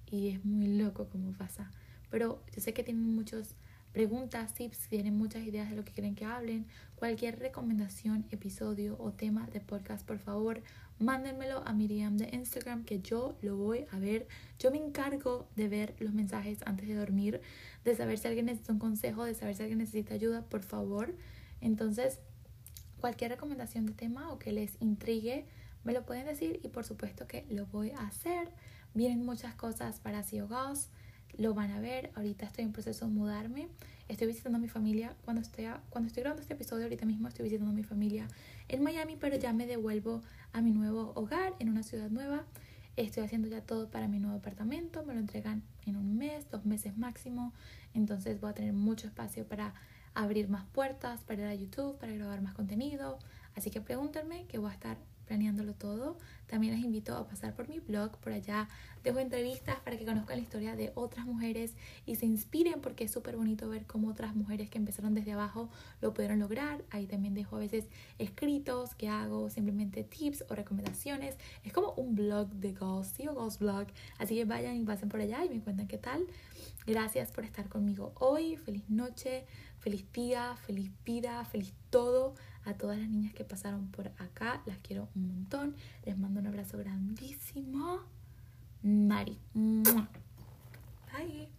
[0.10, 1.72] Y es muy loco cómo pasa.
[2.10, 3.56] Pero yo sé que tienen muchos
[3.94, 6.66] preguntas, tips, tienen muchas ideas de lo que quieren que hablen,
[6.96, 10.62] cualquier recomendación, episodio o tema de podcast, por favor,
[11.00, 14.28] mándenmelo a Miriam de Instagram que yo lo voy a ver.
[14.60, 17.42] Yo me encargo de ver los mensajes antes de dormir,
[17.84, 21.14] de saber si alguien necesita un consejo, de saber si alguien necesita ayuda, por favor.
[21.60, 22.20] Entonces,
[23.02, 25.46] cualquier recomendación de tema o que les intrigue,
[25.84, 28.50] me lo pueden decir y por supuesto que lo voy a hacer.
[28.94, 30.48] Vienen muchas cosas para CEO
[31.38, 32.12] lo van a ver.
[32.16, 33.68] Ahorita estoy en proceso de mudarme.
[34.08, 35.16] Estoy visitando a mi familia.
[35.24, 38.28] Cuando estoy, cuando estoy grabando este episodio, ahorita mismo estoy visitando a mi familia
[38.68, 40.22] en Miami, pero ya me devuelvo
[40.54, 42.46] a mi nuevo hogar en una ciudad nueva.
[42.98, 45.04] Estoy haciendo ya todo para mi nuevo apartamento.
[45.04, 47.54] Me lo entregan en un mes, dos meses máximo.
[47.94, 49.74] Entonces voy a tener mucho espacio para
[50.14, 53.20] abrir más puertas, para ir a YouTube, para grabar más contenido.
[53.56, 54.98] Así que pregúntenme que voy a estar
[55.32, 56.18] planeándolo todo.
[56.48, 58.68] También les invito a pasar por mi blog, por allá
[59.04, 61.74] dejo entrevistas para que conozcan la historia de otras mujeres
[62.06, 65.70] y se inspiren porque es súper bonito ver cómo otras mujeres que empezaron desde abajo
[66.02, 66.84] lo pudieron lograr.
[66.90, 67.86] Ahí también dejo a veces
[68.20, 71.38] escritos que hago, simplemente tips o recomendaciones.
[71.64, 73.88] Es como un blog de Ghost, o Ghost Blog.
[74.18, 76.26] Así que vayan y pasen por allá y me cuentan qué tal.
[76.86, 78.58] Gracias por estar conmigo hoy.
[78.58, 79.46] Feliz noche,
[79.82, 84.62] feliz día, feliz vida, feliz todo a todas las niñas que pasaron por acá.
[84.66, 85.76] Las quiero un montón.
[86.06, 88.00] Les mando un abrazo grandísimo.
[88.84, 89.38] Mari.
[89.54, 91.50] Bye.